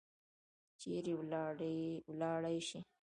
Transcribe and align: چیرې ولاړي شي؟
چیرې 0.79 1.13
ولاړي 2.11 2.59
شي؟ 2.69 2.79